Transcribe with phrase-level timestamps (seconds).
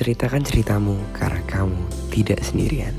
[0.00, 1.76] Ceritakan ceritamu karena kamu
[2.08, 2.96] tidak sendirian.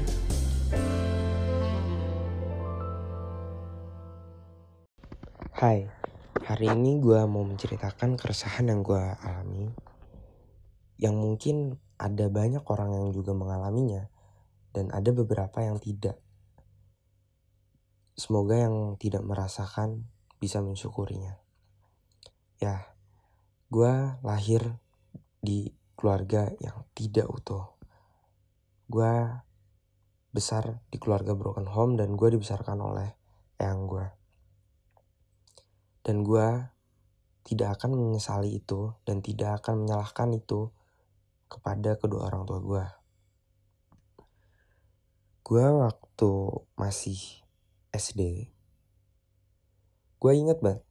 [5.58, 5.90] Hai,
[6.46, 9.74] hari ini gue mau menceritakan keresahan yang gue alami.
[11.02, 11.56] Yang mungkin
[11.98, 14.06] ada banyak orang yang juga mengalaminya
[14.70, 16.22] Dan ada beberapa yang tidak.
[18.14, 20.06] Semoga yang tidak merasakan
[20.38, 21.42] bisa mensyukurinya.
[22.62, 22.94] Ya,
[23.74, 24.78] gue lahir
[25.42, 27.78] di keluarga yang tidak utuh
[28.90, 29.14] Gue
[30.34, 33.14] besar di keluarga broken home dan gue dibesarkan oleh
[33.62, 34.08] eyang gue
[36.02, 36.48] dan gue
[37.46, 40.70] tidak akan menyesali itu dan tidak akan menyalahkan itu
[41.50, 42.86] kepada kedua orang tua gue.
[45.42, 46.32] Gue waktu
[46.80, 47.20] masih
[47.92, 48.48] SD,
[50.22, 50.86] gue inget banget.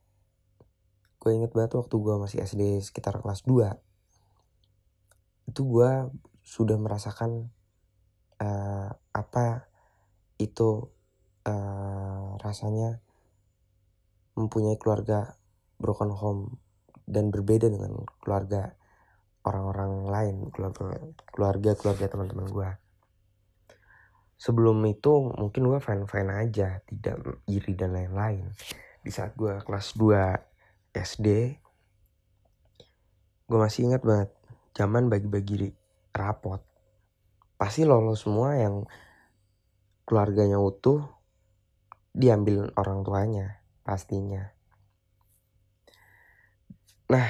[1.20, 3.89] Gue inget banget waktu gue masih SD sekitar kelas 2.
[5.48, 7.46] Itu gue sudah merasakan
[8.40, 9.68] uh, apa
[10.40, 10.88] itu
[11.46, 12.98] uh, rasanya
[14.34, 15.36] mempunyai keluarga
[15.76, 16.42] broken home
[17.04, 18.72] dan berbeda dengan keluarga
[19.44, 20.36] orang-orang lain,
[21.32, 22.70] keluarga keluarga teman-teman gue.
[24.40, 28.48] Sebelum itu mungkin gue fine-fine aja, tidak iri dan lain-lain.
[29.04, 31.28] Di saat gue kelas 2 SD,
[33.48, 34.39] gue masih ingat banget
[34.76, 35.70] zaman bagi-bagi
[36.14, 36.62] rapot.
[37.60, 38.88] Pasti lolos semua yang
[40.08, 41.06] keluarganya utuh
[42.10, 44.50] diambil orang tuanya pastinya.
[47.10, 47.26] Nah,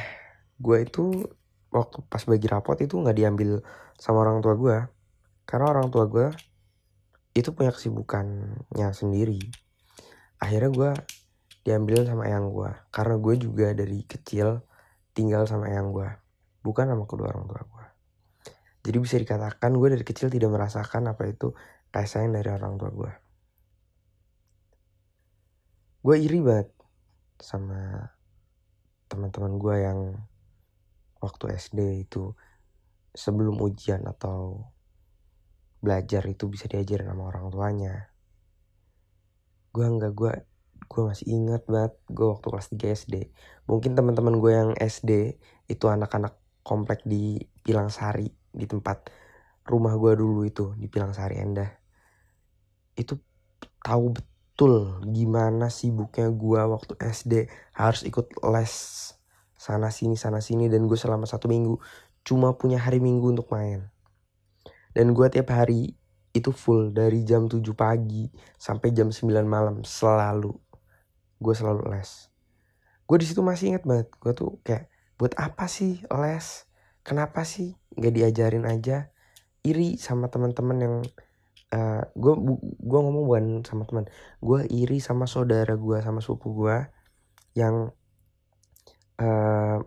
[0.60, 1.24] gue itu
[1.72, 3.64] waktu pas bagi rapot itu nggak diambil
[3.96, 4.78] sama orang tua gue,
[5.48, 6.28] karena orang tua gue
[7.36, 9.40] itu punya kesibukannya sendiri.
[10.40, 10.90] Akhirnya gue
[11.64, 14.64] diambil sama eyang gue, karena gue juga dari kecil
[15.12, 16.08] tinggal sama eyang gue,
[16.60, 17.86] bukan sama kedua orang tua gue.
[18.80, 21.52] Jadi bisa dikatakan gue dari kecil tidak merasakan apa itu
[21.92, 23.12] kasih sayang dari orang tua gue
[26.00, 26.72] gue iri banget
[27.36, 28.08] sama
[29.12, 30.00] teman-teman gue yang
[31.20, 32.32] waktu SD itu
[33.12, 34.64] sebelum ujian atau
[35.84, 37.94] belajar itu bisa diajarin sama orang tuanya.
[39.76, 40.32] Gue enggak gue
[40.88, 43.14] gue masih ingat banget gue waktu kelas 3 SD
[43.68, 45.36] mungkin teman-teman gue yang SD
[45.68, 49.08] itu anak-anak komplek di Pilang Sari di tempat
[49.64, 51.70] rumah gue dulu itu di Pilang Sari Endah.
[52.98, 53.16] Itu
[53.80, 58.74] tahu betul gimana sibuknya gue waktu SD harus ikut les
[59.56, 61.80] sana sini sana sini dan gue selama satu minggu
[62.24, 63.88] cuma punya hari minggu untuk main.
[64.90, 65.94] Dan gue tiap hari
[66.30, 70.54] itu full dari jam 7 pagi sampai jam 9 malam selalu
[71.40, 72.28] gue selalu les.
[73.08, 74.89] Gue di situ masih inget banget gue tuh kayak
[75.20, 76.64] buat apa sih les?
[77.04, 79.12] Kenapa sih nggak diajarin aja?
[79.60, 80.96] Iri sama teman-teman yang
[82.16, 84.10] gue uh, gue ngomong bukan sama teman
[84.42, 86.82] gue iri sama saudara gue sama suku gue
[87.54, 87.94] yang
[89.22, 89.78] uh,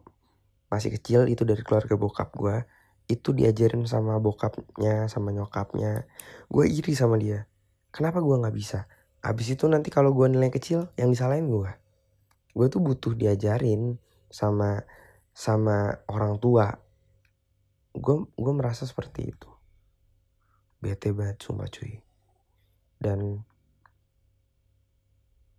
[0.72, 2.63] masih kecil itu dari keluarga bokap gue
[3.11, 6.07] itu diajarin sama bokapnya sama nyokapnya.
[6.47, 7.51] Gue iri sama dia.
[7.91, 8.88] Kenapa gue nggak bisa?
[9.19, 11.83] Abis itu nanti kalau gue nilai kecil yang disalahin gue
[12.53, 13.97] gue tuh butuh diajarin
[14.29, 14.85] sama
[15.33, 16.69] sama orang tua.
[17.94, 19.49] Gue gue merasa seperti itu.
[20.77, 21.97] Bete banget sumpah cuy.
[23.01, 23.41] Dan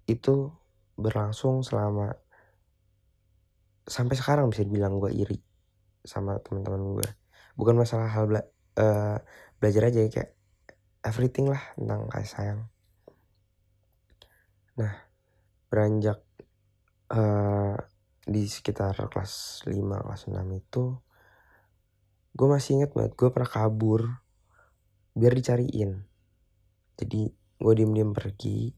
[0.06, 0.48] itu
[0.94, 2.14] berlangsung selama
[3.84, 5.38] sampai sekarang bisa dibilang gue iri
[6.04, 7.08] sama teman-teman gue
[7.56, 8.42] bukan masalah hal bela
[8.80, 9.18] uh,
[9.60, 10.30] belajar aja ya kayak
[11.04, 12.60] everything lah tentang kasih sayang.
[14.80, 14.94] Nah
[15.68, 16.20] beranjak
[17.12, 17.76] uh,
[18.24, 20.84] di sekitar kelas 5 kelas 6 itu
[22.34, 24.02] gue masih inget banget gue pernah kabur
[25.14, 26.02] biar dicariin.
[26.98, 28.74] Jadi gue diem diem pergi.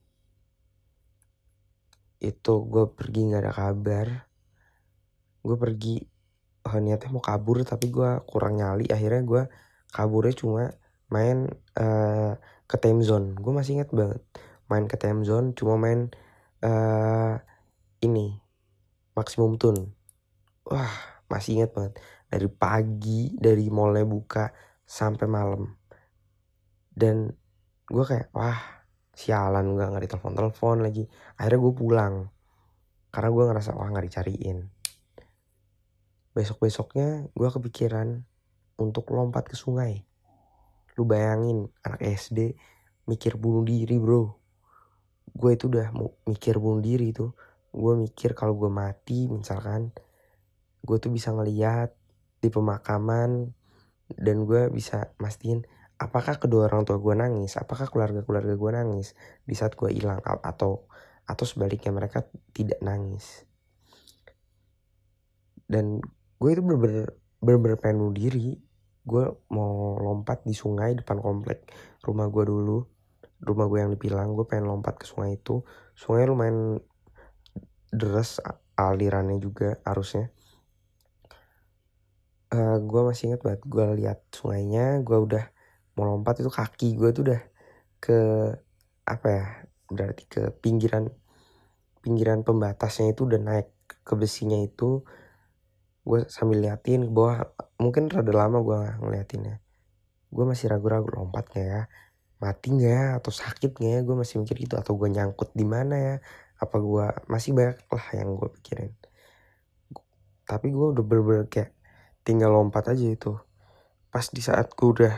[2.21, 4.09] Itu gue pergi nggak ada kabar.
[5.41, 5.97] Gue pergi
[6.69, 8.85] oh, niatnya mau kabur tapi gue kurang nyali.
[8.93, 9.43] Akhirnya gue
[9.97, 10.63] kaburnya cuma
[11.09, 11.49] main
[11.81, 12.37] uh,
[12.69, 13.33] ke time zone.
[13.41, 14.21] Gue masih inget banget
[14.67, 16.11] main ke time zone cuma main
[16.67, 17.39] uh,
[18.03, 18.43] ini
[19.17, 19.97] maksimum tune.
[20.69, 20.93] Wah
[21.33, 21.97] masih inget banget.
[22.29, 24.53] Dari pagi dari mallnya buka
[24.85, 25.73] sampai malam.
[26.93, 27.33] Dan
[27.89, 28.61] gue kayak wah
[29.17, 31.09] sialan gue nggak ditelepon telepon lagi.
[31.41, 32.15] Akhirnya gue pulang.
[33.09, 34.59] Karena gue ngerasa wah nggak dicariin.
[36.37, 38.21] Besok besoknya gue kepikiran
[38.77, 40.05] untuk lompat ke sungai.
[41.01, 42.53] Lu bayangin anak SD
[43.09, 44.37] mikir bunuh diri bro.
[45.33, 45.97] Gue itu udah
[46.29, 47.33] mikir bunuh diri tuh
[47.77, 49.93] gue mikir kalau gue mati misalkan
[50.81, 51.93] gue tuh bisa ngeliat
[52.41, 53.53] di pemakaman
[54.17, 57.57] dan gue bisa mastiin apakah kedua orang tua gue nangis?
[57.57, 60.21] Apakah keluarga keluarga gue nangis di saat gue hilang?
[60.25, 60.89] Atau
[61.27, 63.45] atau sebaliknya mereka tidak nangis.
[65.67, 65.99] Dan
[66.39, 68.61] gue itu bener-bener bener-bener pengen bunuh diri.
[69.07, 71.71] Gue mau lompat di sungai depan komplek
[72.03, 72.79] rumah gue dulu
[73.37, 75.65] rumah gue yang dipilang gue pengen lompat ke sungai itu.
[75.93, 76.81] Sungai lumayan
[77.97, 78.39] deras
[78.77, 80.29] alirannya juga arusnya.
[82.53, 85.45] Uh, gue masih ingat banget gue lihat sungainya gue udah
[85.99, 87.43] mau lompat itu kaki gue tuh udah
[87.99, 88.19] ke
[89.03, 89.47] apa ya
[89.91, 91.11] berarti ke pinggiran
[92.07, 93.69] pinggiran pembatasnya itu udah naik
[94.07, 95.03] ke besinya itu.
[96.07, 97.51] Gue sambil liatin ke bawah
[97.83, 99.59] mungkin rada lama gue ngeliatinnya.
[100.31, 101.83] Gue masih ragu-ragu lompat gak ya?
[102.39, 103.05] Mati gak ya?
[103.19, 104.01] Atau sakit gak ya?
[104.07, 106.15] Gue masih mikir gitu atau gue nyangkut di mana ya
[106.57, 108.93] apa gue masih banyak lah yang gue pikirin.
[110.49, 111.77] Tapi gue udah bener-bener kayak
[112.25, 113.37] tinggal lompat aja itu.
[114.09, 115.15] Pas di saat gue udah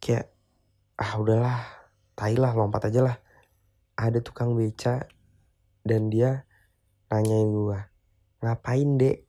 [0.00, 0.32] kayak
[0.96, 1.58] ah udahlah
[2.16, 3.16] tai lah lompat aja lah.
[4.00, 5.04] Ada tukang beca
[5.84, 6.48] dan dia
[7.12, 7.78] nanyain gue
[8.40, 9.28] ngapain dek?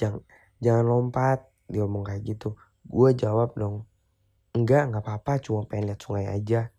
[0.00, 0.24] Jangan
[0.64, 2.56] jangan lompat dia ngomong kayak gitu.
[2.88, 3.84] Gue jawab dong
[4.54, 6.72] enggak nggak apa-apa cuma pengen lihat sungai aja.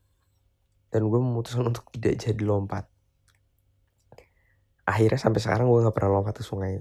[0.90, 2.95] Dan gue memutuskan untuk tidak jadi lompat
[4.86, 6.78] akhirnya sampai sekarang gue nggak pernah lompat ke sungai.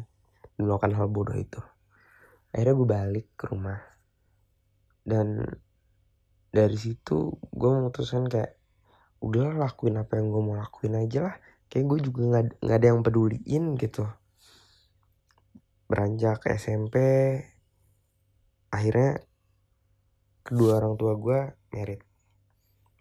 [0.54, 1.58] Dan melakukan hal bodoh itu.
[2.52, 3.80] Akhirnya gue balik ke rumah.
[5.00, 5.42] Dan
[6.54, 8.54] dari situ gue memutuskan kayak
[9.24, 11.36] udahlah lakuin apa yang gue mau lakuin aja lah.
[11.66, 12.20] Kayak gue juga
[12.60, 14.04] nggak ada yang peduliin gitu.
[15.88, 16.96] Beranjak ke SMP
[18.68, 19.22] akhirnya
[20.44, 21.40] kedua orang tua gue
[21.72, 22.04] merit.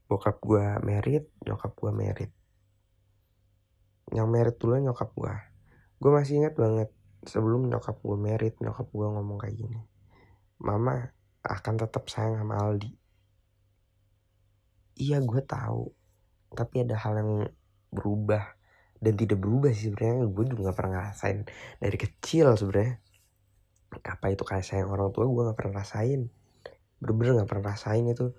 [0.07, 2.31] Bokap gue merit nyokap gue merit
[4.11, 5.35] yang merit dulu nyokap gue
[6.03, 6.89] gue masih ingat banget
[7.23, 9.79] sebelum nyokap gue merit nyokap gue ngomong kayak gini
[10.59, 11.11] mama
[11.44, 12.91] akan tetap sayang sama Aldi.
[14.95, 15.91] Iya gue tahu.
[16.55, 17.31] Tapi ada hal yang
[17.91, 18.55] berubah
[19.03, 20.23] dan tidak berubah sih sebenarnya.
[20.31, 21.39] Gue juga gak pernah ngerasain
[21.83, 22.95] dari kecil sebenarnya.
[24.07, 26.31] Apa itu kayak sayang orang tua gue gak pernah rasain.
[27.03, 28.31] Bener-bener gak pernah rasain itu.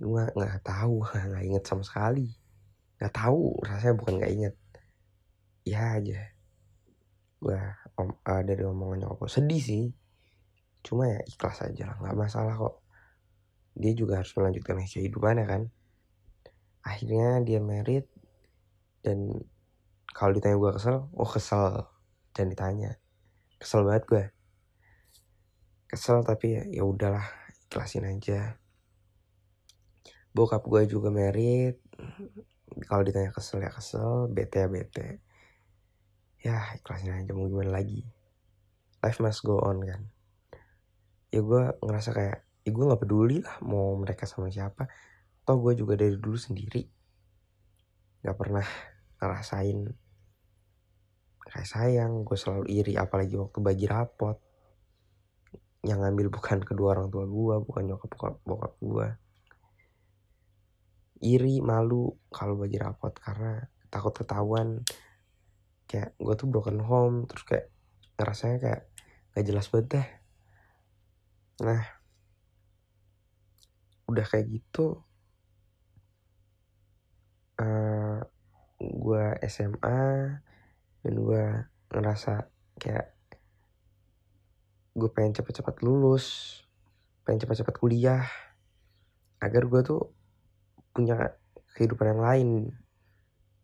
[0.00, 2.39] Gue nggak tahu nggak inget sama sekali
[3.00, 4.54] nggak tahu rasanya bukan nggak inget
[5.64, 6.20] ya aja.
[7.40, 7.56] Gue
[7.96, 9.84] om, uh, dari omongannya aku sedih sih.
[10.84, 12.84] Cuma ya ikhlas aja lah nggak masalah kok.
[13.72, 15.62] Dia juga harus melanjutkan kehidupannya kan.
[16.84, 18.08] Akhirnya dia merit
[19.00, 19.32] dan
[20.12, 21.88] kalau ditanya gue kesel oh kesel.
[22.36, 22.90] Jangan ditanya.
[23.56, 24.24] Kesel banget gue
[25.90, 27.26] kesel tapi ya, ya udahlah
[27.66, 28.60] ikhlasin aja.
[30.30, 31.82] Bokap gue juga merit
[32.86, 34.30] kalau ditanya kesel ya kesel.
[34.30, 35.08] Bete ya bete.
[36.40, 37.32] Ya ikhlasin aja.
[37.34, 38.06] Mau gimana lagi?
[39.00, 40.02] Life must go on kan?
[41.30, 44.88] Ya gue ngerasa kayak ya gue nggak peduli lah mau mereka sama siapa.
[45.46, 46.84] Toh gue juga dari dulu sendiri.
[48.24, 48.66] Nggak pernah
[49.20, 49.78] ngerasain
[51.50, 52.22] kayak sayang.
[52.22, 54.36] Gue selalu iri apalagi waktu bagi rapot.
[55.80, 59.29] Yang ngambil bukan kedua orang tua gue bukan nyokap bokap gue
[61.20, 63.60] iri malu kalau bagi rapot karena
[63.92, 64.82] takut ketahuan.
[65.90, 67.66] Kayak gue tuh broken home terus kayak
[68.20, 68.82] ngerasanya kayak
[69.34, 70.08] gak jelas banget deh
[71.60, 71.82] nah
[74.08, 75.04] udah kayak gitu
[77.60, 78.20] uh,
[78.80, 80.00] gue SMA
[81.04, 81.44] dan gue
[81.92, 82.48] ngerasa
[82.80, 83.12] kayak
[84.96, 86.60] gue pengen cepet-cepet lulus
[87.24, 88.26] pengen cepet-cepet kuliah.
[89.38, 90.10] Agar gue tuh
[90.90, 91.38] punya
[91.74, 92.48] kehidupan yang lain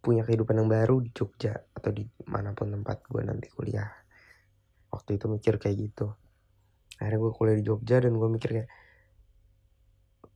[0.06, 3.90] punya kehidupan yang baru di Jogja atau di mana pun tempat gue nanti kuliah.
[4.94, 6.14] Waktu itu mikir kayak gitu.
[7.02, 8.70] Akhirnya gue kuliah di Jogja dan gue mikir kayak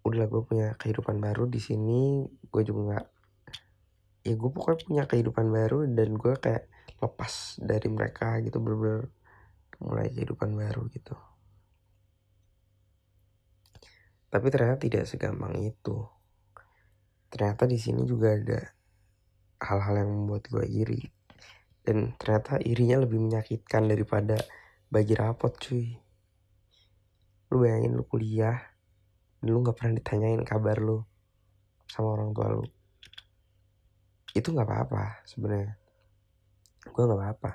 [0.02, 3.06] udahlah gue punya kehidupan baru di sini gue juga nggak
[4.26, 6.66] ya gue pokoknya punya kehidupan baru dan gue kayak
[6.99, 9.12] lepas dari mereka gitu bener-bener
[9.78, 11.14] mulai kehidupan baru gitu.
[14.30, 16.11] Tapi ternyata tidak segampang itu
[17.30, 18.60] ternyata di sini juga ada
[19.62, 21.00] hal-hal yang membuat gue iri.
[21.80, 24.37] Dan ternyata irinya lebih menyakitkan daripada
[24.90, 25.94] bagi rapot cuy.
[27.54, 28.58] Lu bayangin lu kuliah
[29.40, 31.00] dan lu nggak pernah ditanyain kabar lu
[31.87, 32.66] sama orang tua lu.
[34.34, 35.78] Itu nggak apa-apa sebenarnya.
[36.90, 37.52] Gue nggak apa-apa.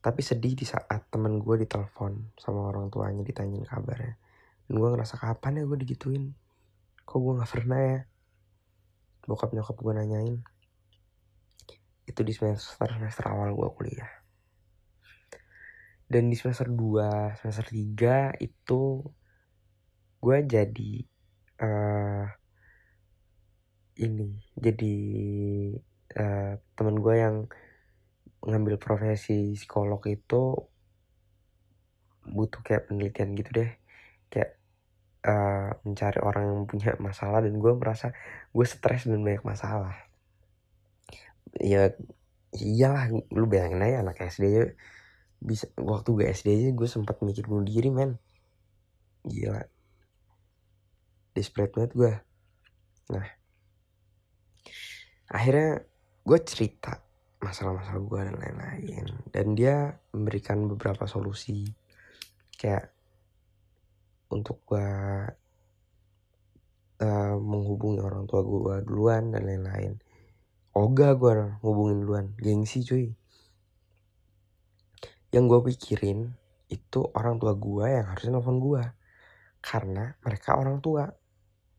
[0.00, 4.14] Tapi sedih di saat temen gue ditelepon sama orang tuanya ditanyain kabarnya.
[4.70, 6.24] Dan gue ngerasa kapan ya gue digituin?
[7.02, 7.98] Kok gue nggak pernah ya
[9.26, 10.36] bokap nyokap gue nanyain.
[12.06, 14.12] Itu di semester semester awal gue kuliah.
[16.06, 19.02] Dan di semester 2 semester 3 itu
[20.22, 20.92] gue jadi
[21.60, 22.24] uh,
[23.98, 24.96] ini jadi
[26.14, 27.36] uh, teman gue yang
[28.46, 30.54] ngambil profesi psikolog itu
[32.26, 33.70] butuh kayak penelitian gitu deh.
[34.30, 34.62] Kayak
[35.26, 38.14] uh, mencari orang yang punya masalah dan gue merasa
[38.54, 39.94] gue stres dan banyak masalah.
[41.58, 41.92] Ya
[42.54, 44.64] iyalah lu bayangin aja anak SD aja
[45.42, 48.16] bisa waktu gue SD aja gue sempat mikir bunuh diri men.
[49.26, 49.62] Gila.
[51.34, 52.12] Desperate banget gue
[53.12, 53.28] nah.
[55.26, 55.82] Akhirnya
[56.22, 57.02] gue cerita
[57.42, 59.06] masalah-masalah gue dan lain-lain.
[59.30, 61.66] Dan dia memberikan beberapa solusi.
[62.56, 62.95] Kayak
[64.30, 64.88] untuk gue
[67.00, 70.00] uh, menghubungi orang tua gue duluan dan lain-lain.
[70.76, 73.08] Oga gue ngubungin duluan Gengsi cuy.
[75.32, 76.36] Yang gue pikirin
[76.68, 78.84] Itu orang tua gue yang harusnya nelfon gue
[79.64, 81.08] Karena mereka orang tua.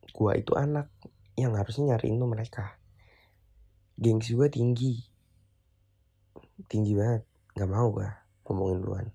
[0.09, 0.89] Gue itu anak
[1.37, 2.65] Yang harusnya nyariin tuh mereka.
[4.01, 4.97] Gengsi gue tinggi.
[6.65, 7.21] Tinggi banget.
[7.53, 8.09] Gak mau gue
[8.49, 9.07] ngomongin duluan.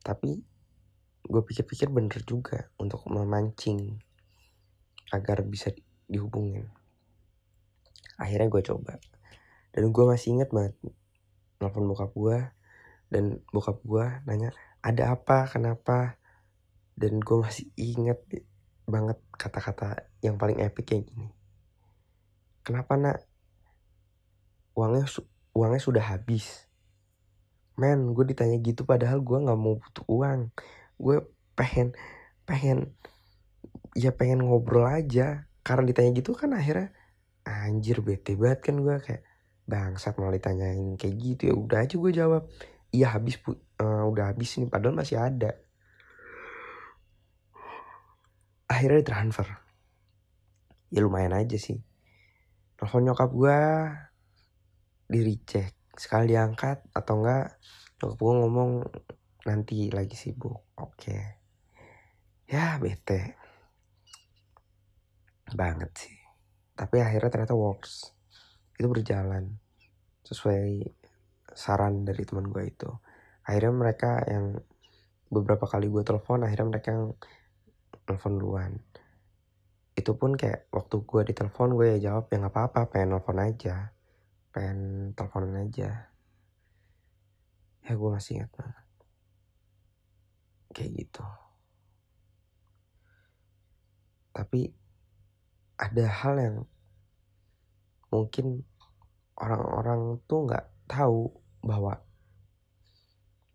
[0.00, 0.40] Tapi
[1.26, 3.98] Gue pikir-pikir bener juga Untuk memancing
[5.10, 5.70] Agar bisa
[6.06, 6.70] dihubungin.
[8.18, 8.98] Akhirnya gue coba.
[9.70, 10.74] Dan gue masih inget banget
[11.56, 12.38] nelfon bokap gue
[13.08, 14.50] dan bokap gue nanya
[14.82, 15.46] ada apa?
[15.48, 16.18] Kenapa?
[16.96, 18.18] Dan gue masih inget
[18.86, 21.28] banget kata-kata yang paling epic kayak gini.
[22.64, 23.18] Kenapa nak?
[24.74, 25.06] Uangnya
[25.54, 26.66] uangnya sudah habis.
[27.76, 30.50] Men gue ditanya gitu padahal gue nggak mau butuh uang
[30.96, 31.16] gue
[31.56, 31.96] pengen
[32.48, 32.96] pengen
[33.96, 35.48] ya pengen ngobrol aja.
[35.66, 36.94] Karena ditanya gitu kan akhirnya
[37.42, 38.96] anjir bete banget kan gue.
[39.02, 39.22] Kayak
[39.66, 41.42] bangsat mau ditanyain kayak gitu.
[41.50, 42.42] Ya udah aja gue jawab
[42.94, 45.58] iya habis bu uh, udah habis nih padahal masih ada.
[48.66, 49.46] Akhirnya transfer
[50.90, 51.82] ya lumayan aja sih.
[52.76, 53.58] Telepon nyokap gue
[55.06, 57.56] di recheck sekali diangkat atau enggak
[58.02, 58.70] nyokap gue ngomong
[59.46, 60.74] nanti lagi sibuk.
[60.82, 61.18] Oke.
[62.50, 63.38] Ya bete.
[65.54, 66.18] Banget sih.
[66.74, 68.10] Tapi akhirnya ternyata works.
[68.76, 69.56] Itu berjalan
[70.26, 70.82] sesuai
[71.54, 72.90] saran dari teman gue itu.
[73.46, 74.58] Akhirnya mereka yang
[75.30, 77.06] beberapa kali gue telepon akhirnya mereka yang
[78.04, 78.72] telepon duluan.
[79.96, 83.76] Itu pun kayak waktu gue ditelepon gue ya jawab ya nggak apa-apa pengen telepon aja.
[84.50, 84.78] Pengen
[85.14, 86.10] teleponan aja.
[87.86, 88.85] Ya gue masih ingat banget
[90.76, 91.24] kayak gitu.
[94.36, 94.68] Tapi
[95.80, 96.56] ada hal yang
[98.12, 98.60] mungkin
[99.40, 101.32] orang-orang tuh nggak tahu
[101.64, 101.96] bahwa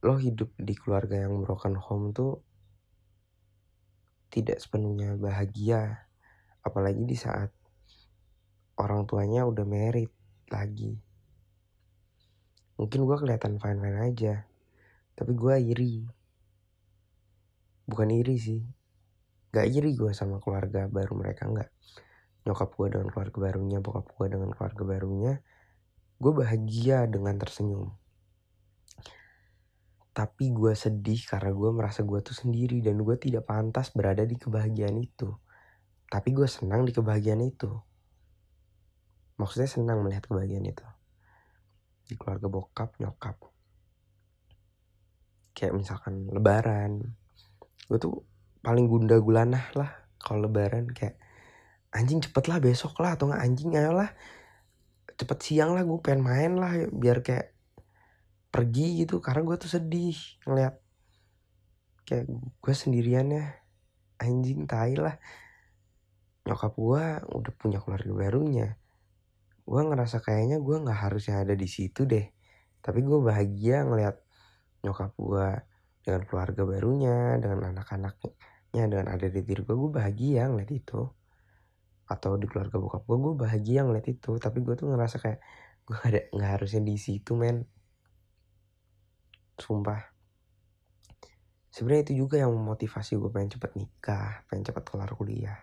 [0.02, 2.42] lo hidup di keluarga yang broken home tuh
[4.34, 6.10] tidak sepenuhnya bahagia.
[6.66, 7.54] Apalagi di saat
[8.82, 10.10] orang tuanya udah merit
[10.50, 10.98] lagi.
[12.82, 14.36] Mungkin gue kelihatan fine fine aja
[15.22, 16.02] tapi gue iri
[17.92, 18.64] bukan iri sih.
[19.52, 21.70] Gak iri gue sama keluarga baru mereka nggak.
[22.48, 25.34] Nyokap gue dengan keluarga barunya bokap gue dengan keluarga barunya
[26.22, 27.90] gue bahagia dengan tersenyum.
[30.14, 34.38] Tapi gue sedih karena gue merasa gue tuh sendiri dan gue tidak pantas berada di
[34.38, 35.34] kebahagiaan itu.
[36.08, 37.74] Tapi gue senang di kebahagiaan itu.
[39.42, 40.86] Maksudnya senang melihat kebahagiaan itu.
[42.06, 43.42] Di keluarga bokap nyokap.
[45.58, 47.18] Kayak misalkan lebaran
[47.90, 48.22] gue tuh
[48.62, 49.90] paling gunda gulana lah
[50.22, 51.18] kalau lebaran kayak
[51.96, 54.12] anjing cepet lah besok lah atau nggak anjing lah
[55.22, 57.54] cepet siang lah gue pengen main lah biar kayak
[58.50, 59.22] pergi gitu.
[59.22, 60.18] Karena gue tuh sedih
[60.50, 60.76] ngeliat
[62.10, 63.46] kayak gue sendirian ya.
[64.18, 65.18] Anjing tai lah.
[66.46, 67.04] Nyokap gue
[67.38, 68.68] udah punya keluarga barunya.
[69.62, 72.26] Gue ngerasa kayaknya gue nggak harusnya ada di situ deh.
[72.82, 74.18] Tapi gue bahagia ngeliat
[74.82, 75.48] nyokap gue
[76.02, 81.02] dengan keluarga barunya dengan anak-anaknya dengan ada di diri gue gue bahagia ngeliat itu.
[82.10, 84.36] Atau di keluarga bokap gue gue bahagia ngeliat itu.
[84.42, 85.40] Tapi gue tuh ngerasa kayak
[85.86, 87.64] gue gak ada nggak harusnya di situ men.
[89.62, 90.02] Sumpah.
[91.72, 95.60] Sebenarnya itu juga yang memotivasi gue pengen cepet nikah pengen cepet kelar kuliah.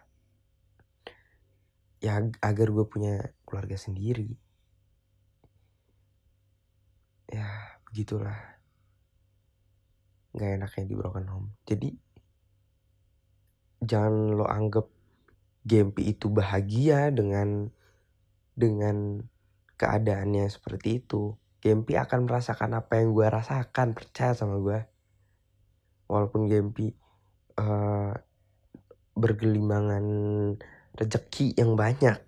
[1.98, 4.38] Ya agar gue punya keluarga sendiri.
[7.28, 8.57] Ya begitulah
[10.38, 11.48] nggak enaknya di broken home.
[11.66, 11.90] Jadi
[13.82, 14.86] jangan lo anggap
[15.66, 17.68] Gempi itu bahagia dengan
[18.54, 19.20] dengan
[19.74, 21.34] keadaannya seperti itu.
[21.58, 24.78] Gempi akan merasakan apa yang gue rasakan percaya sama gue
[26.06, 26.94] walaupun Gempi
[27.58, 28.14] uh,
[29.18, 30.06] bergelimangan
[30.94, 32.22] rezeki yang banyak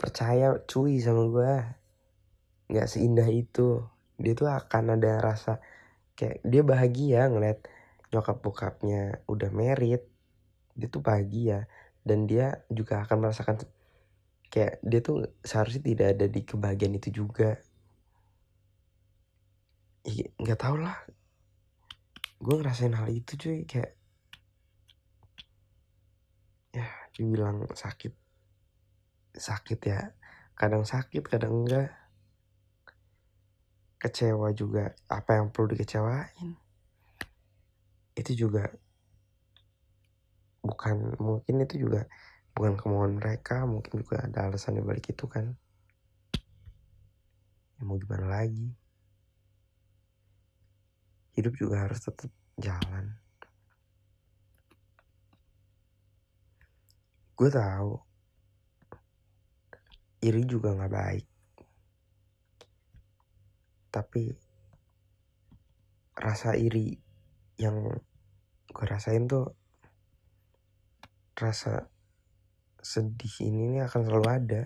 [0.00, 1.52] percaya cuy sama gue
[2.72, 3.84] nggak seindah itu.
[4.16, 5.60] Dia tuh akan ada rasa
[6.20, 7.64] kayak dia bahagia ngeliat
[8.12, 10.04] nyokap bokapnya udah merit
[10.76, 11.64] dia tuh bahagia.
[12.00, 13.60] Dan dia juga akan merasakan
[14.52, 17.56] kayak dia tuh seharusnya tidak ada di kebahagiaan itu juga.
[20.40, 20.96] Nggak tau lah.
[22.40, 23.92] Gue ngerasain hal itu cuy kayak
[26.72, 28.16] ya dibilang sakit
[29.36, 30.16] sakit ya.
[30.56, 31.99] Kadang sakit kadang enggak
[34.00, 34.96] kecewa juga.
[35.12, 36.56] Apa yang perlu dikecewain?
[38.16, 38.66] Itu juga
[40.64, 42.04] bukan mungkin itu juga
[42.52, 45.52] bukan kemauan mereka mungkin juga ada alasan di balik itu kan.
[47.76, 48.72] Ya mau gimana lagi?
[51.36, 53.16] Hidup juga harus tetap jalan.
[57.36, 58.00] Gue tahu.
[60.20, 61.29] Iri juga nggak baik
[63.90, 64.30] tapi
[66.14, 66.94] rasa iri
[67.58, 67.90] yang
[68.70, 69.50] gue rasain tuh
[71.34, 71.90] rasa
[72.80, 74.64] sedih ini nih akan selalu ada.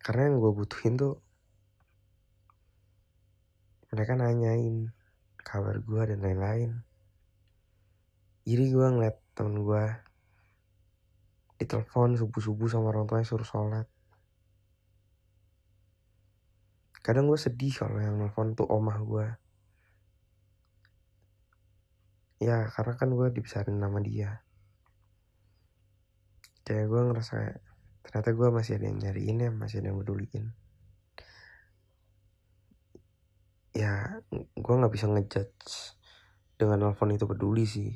[0.00, 1.18] Karena yang gue butuhin tuh
[3.92, 4.90] mereka nanyain
[5.42, 6.70] kabar gue dan lain-lain.
[8.46, 9.84] Iri gue ngeliat temen gue
[11.58, 13.88] ditelepon subuh-subuh sama orang tuanya suruh sholat
[17.06, 19.26] kadang gue sedih kalau yang nelfon tuh omah gue
[22.42, 24.42] ya karena kan gue dibesarin nama dia.
[26.66, 27.36] Kayak gue ngerasa
[28.02, 30.46] ternyata gue masih ada yang nyariin ya masih ada yang peduliin.
[33.70, 35.94] Ya gue nggak bisa ngejudge
[36.58, 37.94] dengan nelfon itu peduli sih.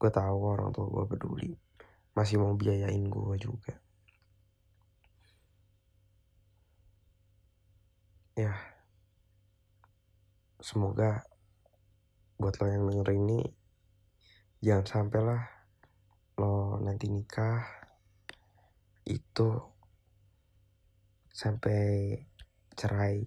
[0.00, 1.52] Gue tahu orang tua gue peduli.
[2.16, 3.76] Masih mau biayain gue juga
[8.38, 8.54] ya.
[10.62, 11.26] Semoga
[12.38, 13.42] buat lo yang denger ini
[14.62, 15.42] jangan sampai lah
[16.38, 17.66] lo nanti nikah.
[19.02, 19.74] Itu
[21.34, 22.14] sampai
[22.78, 23.26] cerai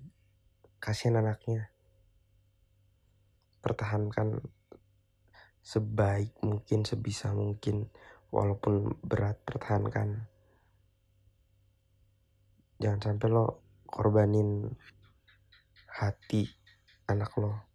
[0.80, 1.76] kasihan anaknya.
[3.60, 4.40] Pertahankan
[5.60, 7.92] sebaik mungkin sebisa mungkin
[8.32, 10.32] walaupun berat pertahankan.
[12.80, 13.46] Jangan sampai lo
[13.92, 14.72] korbanin
[15.92, 16.48] hati
[17.12, 17.71] anak lo